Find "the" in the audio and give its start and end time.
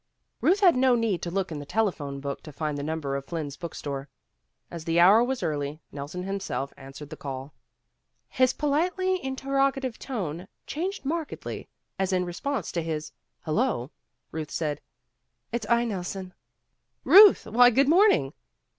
1.59-1.63, 2.75-2.81, 4.85-4.99, 7.11-7.15